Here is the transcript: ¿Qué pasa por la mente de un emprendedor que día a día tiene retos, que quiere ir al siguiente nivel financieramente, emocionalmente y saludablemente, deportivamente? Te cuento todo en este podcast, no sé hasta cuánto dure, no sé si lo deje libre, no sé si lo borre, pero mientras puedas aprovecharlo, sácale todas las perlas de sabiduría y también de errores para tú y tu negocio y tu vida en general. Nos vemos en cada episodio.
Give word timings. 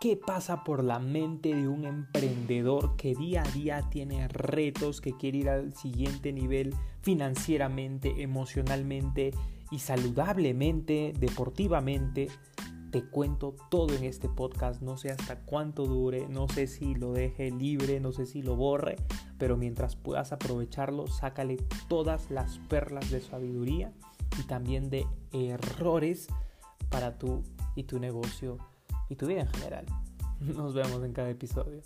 ¿Qué 0.00 0.16
pasa 0.16 0.62
por 0.62 0.84
la 0.84 1.00
mente 1.00 1.52
de 1.52 1.66
un 1.66 1.84
emprendedor 1.84 2.94
que 2.94 3.16
día 3.16 3.42
a 3.42 3.50
día 3.50 3.82
tiene 3.90 4.28
retos, 4.28 5.00
que 5.00 5.16
quiere 5.16 5.38
ir 5.38 5.48
al 5.48 5.74
siguiente 5.74 6.32
nivel 6.32 6.72
financieramente, 7.02 8.22
emocionalmente 8.22 9.32
y 9.72 9.80
saludablemente, 9.80 11.14
deportivamente? 11.18 12.28
Te 12.92 13.02
cuento 13.06 13.56
todo 13.70 13.92
en 13.92 14.04
este 14.04 14.28
podcast, 14.28 14.82
no 14.82 14.96
sé 14.98 15.10
hasta 15.10 15.40
cuánto 15.40 15.84
dure, 15.84 16.28
no 16.28 16.46
sé 16.46 16.68
si 16.68 16.94
lo 16.94 17.12
deje 17.12 17.50
libre, 17.50 17.98
no 17.98 18.12
sé 18.12 18.24
si 18.24 18.40
lo 18.40 18.54
borre, 18.54 18.94
pero 19.36 19.56
mientras 19.56 19.96
puedas 19.96 20.30
aprovecharlo, 20.30 21.08
sácale 21.08 21.56
todas 21.88 22.30
las 22.30 22.60
perlas 22.68 23.10
de 23.10 23.20
sabiduría 23.20 23.92
y 24.38 24.44
también 24.44 24.90
de 24.90 25.08
errores 25.32 26.28
para 26.88 27.18
tú 27.18 27.42
y 27.74 27.82
tu 27.82 27.98
negocio 27.98 28.58
y 29.08 29.16
tu 29.16 29.26
vida 29.26 29.40
en 29.40 29.48
general. 29.48 29.86
Nos 30.40 30.74
vemos 30.74 31.02
en 31.04 31.12
cada 31.12 31.30
episodio. 31.30 31.82